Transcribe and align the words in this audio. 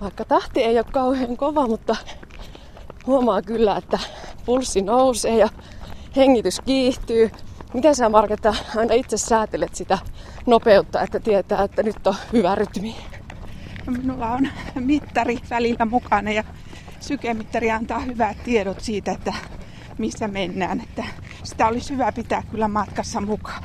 Vaikka 0.00 0.24
tahti 0.24 0.62
ei 0.62 0.78
ole 0.78 0.86
kauhean 0.92 1.36
kova, 1.36 1.66
mutta 1.66 1.96
huomaa 3.06 3.42
kyllä, 3.42 3.76
että 3.76 3.98
pulssi 4.46 4.82
nousee 4.82 5.36
ja 5.36 5.48
hengitys 6.16 6.60
kiihtyy. 6.60 7.30
Miten 7.74 7.94
sä 7.94 8.08
Marketta 8.08 8.54
aina 8.76 8.94
itse 8.94 9.16
säätelet 9.16 9.74
sitä 9.74 9.98
nopeutta, 10.46 11.02
että 11.02 11.20
tietää, 11.20 11.62
että 11.62 11.82
nyt 11.82 12.06
on 12.06 12.14
hyvä 12.32 12.54
rytmi? 12.54 12.96
Minulla 13.86 14.26
on 14.26 14.48
mittari 14.74 15.38
välillä 15.50 15.84
mukana 15.84 16.30
ja 16.30 16.44
sykemittari 17.00 17.70
antaa 17.70 17.98
hyvät 17.98 18.36
tiedot 18.44 18.80
siitä, 18.80 19.12
että 19.12 19.32
missä 19.98 20.28
mennään. 20.28 20.80
Että 20.80 21.04
sitä 21.42 21.66
olisi 21.66 21.92
hyvä 21.92 22.12
pitää 22.12 22.42
kyllä 22.50 22.68
matkassa 22.68 23.20
mukaan. 23.20 23.62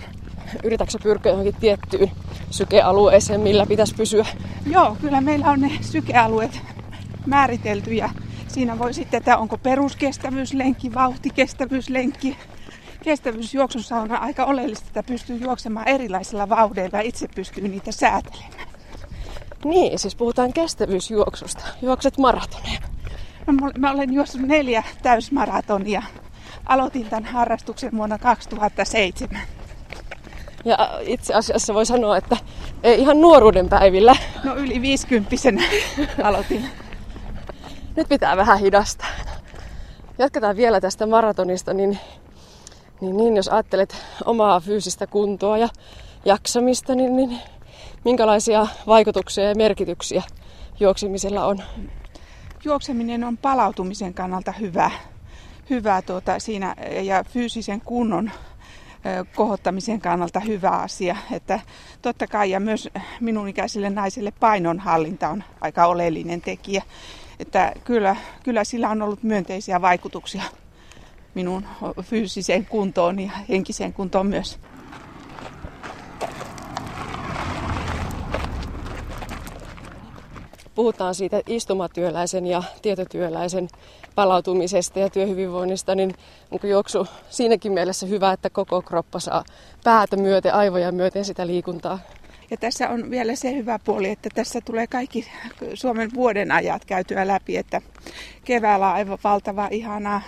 Yritätkö 0.63 0.97
pyrkiä 1.03 1.31
johonkin 1.31 1.55
tiettyyn 1.59 2.11
sykealueeseen, 2.49 3.41
millä 3.41 3.65
pitäisi 3.65 3.95
pysyä? 3.95 4.25
Joo, 4.65 4.97
kyllä 5.01 5.21
meillä 5.21 5.45
on 5.45 5.61
ne 5.61 5.71
sykealueet 5.81 6.61
määritelty 7.25 7.93
ja 7.93 8.09
siinä 8.47 8.79
voi 8.79 8.93
sitten, 8.93 9.17
että 9.17 9.37
onko 9.37 9.57
peruskestävyyslenkki, 9.57 10.93
vauhtikestävyyslenkki. 10.93 12.37
Kestävyysjuoksussa 13.03 13.95
on 13.95 14.11
aika 14.11 14.45
oleellista, 14.45 14.85
että 14.87 15.03
pystyy 15.03 15.37
juoksemaan 15.37 15.87
erilaisilla 15.87 16.49
vauhdeilla 16.49 16.97
ja 16.97 17.01
itse 17.01 17.27
pystyy 17.35 17.67
niitä 17.67 17.91
säätelemään. 17.91 18.67
Niin, 19.65 19.99
siis 19.99 20.15
puhutaan 20.15 20.53
kestävyysjuoksusta. 20.53 21.63
Juokset 21.81 22.17
maratoneja. 22.17 22.79
No, 23.47 23.53
mä 23.77 23.91
olen 23.91 24.13
juossut 24.13 24.41
neljä 24.41 24.83
täysmaratonia. 25.01 26.03
Aloitin 26.65 27.05
tämän 27.09 27.25
harrastuksen 27.25 27.91
vuonna 27.97 28.17
2007. 28.17 29.41
Ja 30.65 30.99
itse 31.01 31.33
asiassa 31.33 31.73
voi 31.73 31.85
sanoa, 31.85 32.17
että 32.17 32.37
ei 32.83 32.99
ihan 32.99 33.21
nuoruuden 33.21 33.69
päivillä. 33.69 34.15
No 34.43 34.55
yli 34.55 34.81
50 34.81 35.35
aloitin. 36.23 36.65
Nyt 37.95 38.09
pitää 38.09 38.37
vähän 38.37 38.59
hidastaa. 38.59 39.07
Jatketaan 40.17 40.55
vielä 40.55 40.81
tästä 40.81 41.05
maratonista, 41.05 41.73
niin, 41.73 41.99
niin, 43.01 43.17
niin 43.17 43.35
jos 43.35 43.47
ajattelet 43.47 43.95
omaa 44.25 44.59
fyysistä 44.59 45.07
kuntoa 45.07 45.57
ja 45.57 45.69
jaksamista, 46.25 46.95
niin, 46.95 47.15
niin 47.15 47.39
minkälaisia 48.05 48.67
vaikutuksia 48.87 49.43
ja 49.43 49.55
merkityksiä 49.55 50.23
juoksemisella 50.79 51.45
on? 51.45 51.61
Juokseminen 52.65 53.23
on 53.23 53.37
palautumisen 53.37 54.13
kannalta 54.13 54.51
hyvä, 54.51 54.91
hyvä 55.69 56.01
tuota, 56.01 56.39
siinä 56.39 56.75
ja 57.01 57.23
fyysisen 57.23 57.81
kunnon 57.81 58.31
kohottamisen 59.35 60.01
kannalta 60.01 60.39
hyvä 60.39 60.69
asia. 60.69 61.15
Että 61.31 61.59
totta 62.01 62.27
kai 62.27 62.51
ja 62.51 62.59
myös 62.59 62.89
minun 63.19 63.47
ikäiselle 63.47 63.89
naiselle 63.89 64.33
painonhallinta 64.39 65.29
on 65.29 65.43
aika 65.61 65.85
oleellinen 65.85 66.41
tekijä. 66.41 66.83
Että 67.39 67.73
kyllä, 67.83 68.15
kyllä 68.43 68.63
sillä 68.63 68.89
on 68.89 69.01
ollut 69.01 69.23
myönteisiä 69.23 69.81
vaikutuksia 69.81 70.43
minun 71.33 71.65
fyysiseen 72.01 72.65
kuntoon 72.65 73.19
ja 73.19 73.31
henkiseen 73.49 73.93
kuntoon 73.93 74.27
myös. 74.27 74.59
Puhutaan 80.81 81.15
siitä 81.15 81.41
istumatyöläisen 81.47 82.47
ja 82.47 82.63
tietotyöläisen 82.81 83.67
palautumisesta 84.15 84.99
ja 84.99 85.09
työhyvinvoinnista, 85.09 85.95
niin 85.95 86.13
onko 86.51 86.67
juoksu 86.67 87.07
siinäkin 87.29 87.71
mielessä 87.71 88.05
hyvä, 88.05 88.31
että 88.31 88.49
koko 88.49 88.81
kroppa 88.81 89.19
saa 89.19 89.43
päätä 89.83 90.17
myöten, 90.17 90.53
aivoja 90.53 90.91
myöten 90.91 91.25
sitä 91.25 91.47
liikuntaa? 91.47 91.99
Ja 92.51 92.57
tässä 92.57 92.89
on 92.89 93.11
vielä 93.11 93.35
se 93.35 93.55
hyvä 93.55 93.79
puoli, 93.79 94.09
että 94.09 94.29
tässä 94.35 94.61
tulee 94.65 94.87
kaikki 94.87 95.27
Suomen 95.73 96.09
vuoden 96.13 96.51
ajat 96.51 96.85
käytyä 96.85 97.27
läpi, 97.27 97.57
että 97.57 97.81
keväällä 98.43 98.87
on 98.87 98.93
aivan 98.93 99.17
valtava 99.23 99.67
ihanaa 99.71 100.21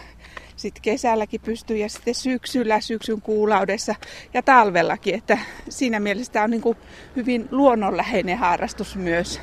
sitten 0.55 0.81
kesälläkin 0.81 1.41
pystyy 1.41 1.77
ja 1.77 1.89
sitten 1.89 2.15
syksyllä, 2.15 2.79
syksyn 2.79 3.21
kuulaudessa 3.21 3.95
ja 4.33 4.41
talvellakin. 4.41 5.15
Että 5.15 5.37
siinä 5.69 5.99
mielessä 5.99 6.33
tämä 6.33 6.43
on 6.43 6.51
niin 6.51 6.61
kuin 6.61 6.77
hyvin 7.15 7.47
luonnonläheinen 7.51 8.37
harrastus 8.37 8.95
myös. 8.95 9.39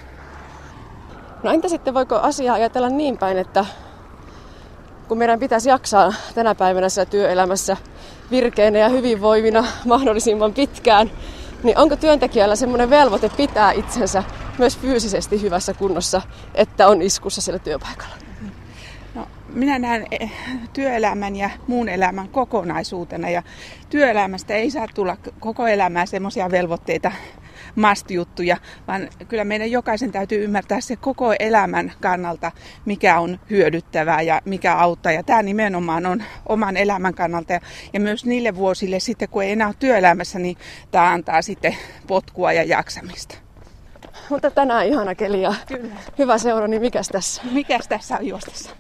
No 1.42 1.50
entä 1.50 1.68
sitten 1.68 1.94
voiko 1.94 2.16
asiaa 2.16 2.54
ajatella 2.54 2.88
niin 2.88 3.18
päin, 3.18 3.38
että 3.38 3.64
kun 5.08 5.18
meidän 5.18 5.38
pitäisi 5.40 5.68
jaksaa 5.68 6.14
tänä 6.34 6.54
päivänä 6.54 6.86
työelämässä 7.10 7.76
virkeänä 8.30 8.78
ja 8.78 8.88
hyvinvoivina 8.88 9.64
mahdollisimman 9.84 10.54
pitkään, 10.54 11.10
niin 11.62 11.78
onko 11.78 11.96
työntekijällä 11.96 12.56
semmoinen 12.56 12.90
velvoite 12.90 13.28
pitää 13.36 13.72
itsensä 13.72 14.24
myös 14.58 14.78
fyysisesti 14.78 15.42
hyvässä 15.42 15.74
kunnossa, 15.74 16.22
että 16.54 16.88
on 16.88 17.02
iskussa 17.02 17.40
siellä 17.40 17.58
työpaikalla? 17.58 18.14
No, 19.14 19.28
minä 19.48 19.78
näen 19.78 20.06
eh, 20.10 20.32
työelämän 20.72 21.36
ja 21.36 21.50
muun 21.66 21.88
elämän 21.88 22.28
kokonaisuutena 22.28 23.30
ja 23.30 23.42
työelämästä 23.90 24.54
ei 24.54 24.70
saa 24.70 24.86
tulla 24.94 25.16
koko 25.40 25.66
elämää 25.66 26.06
semmoisia 26.06 26.50
velvoitteita 26.50 27.12
must-juttuja, 27.74 28.56
vaan 28.88 29.08
kyllä 29.28 29.44
meidän 29.44 29.70
jokaisen 29.70 30.12
täytyy 30.12 30.44
ymmärtää 30.44 30.80
se 30.80 30.96
koko 30.96 31.34
elämän 31.38 31.92
kannalta, 32.00 32.52
mikä 32.84 33.20
on 33.20 33.40
hyödyttävää 33.50 34.22
ja 34.22 34.40
mikä 34.44 34.74
auttaa. 34.74 35.12
Ja 35.12 35.22
tämä 35.22 35.42
nimenomaan 35.42 36.06
on 36.06 36.22
oman 36.48 36.76
elämän 36.76 37.14
kannalta 37.14 37.52
ja, 37.52 37.60
ja 37.92 38.00
myös 38.00 38.24
niille 38.24 38.56
vuosille 38.56 39.00
sitten, 39.00 39.28
kun 39.28 39.42
ei 39.42 39.52
enää 39.52 39.66
ole 39.66 39.76
työelämässä, 39.78 40.38
niin 40.38 40.56
tämä 40.90 41.12
antaa 41.12 41.42
sitten 41.42 41.76
potkua 42.06 42.52
ja 42.52 42.62
jaksamista. 42.62 43.34
Mutta 44.30 44.50
tänään 44.50 44.86
ihana 44.86 45.14
keli 45.14 45.42
ja 45.42 45.54
Kyllä. 45.66 45.94
hyvä 46.18 46.38
seura, 46.38 46.66
niin 46.66 46.82
mikäs 46.82 47.08
tässä? 47.08 47.42
Mikäs 47.52 47.88
tässä 47.88 48.16
on 48.16 48.26
juostessa? 48.26 48.70